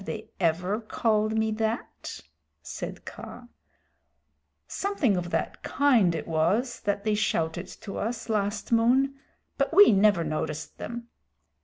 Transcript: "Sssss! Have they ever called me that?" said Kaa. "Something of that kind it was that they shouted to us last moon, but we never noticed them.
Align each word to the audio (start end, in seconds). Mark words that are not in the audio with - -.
"Sssss! 0.01 0.07
Have 0.09 0.15
they 0.17 0.29
ever 0.39 0.79
called 0.81 1.37
me 1.37 1.51
that?" 1.51 2.21
said 2.63 3.05
Kaa. 3.05 3.47
"Something 4.67 5.15
of 5.15 5.29
that 5.29 5.61
kind 5.61 6.15
it 6.15 6.27
was 6.27 6.79
that 6.79 7.03
they 7.03 7.13
shouted 7.13 7.67
to 7.81 7.99
us 7.99 8.27
last 8.27 8.71
moon, 8.71 9.13
but 9.59 9.71
we 9.75 9.91
never 9.91 10.23
noticed 10.23 10.79
them. 10.79 11.07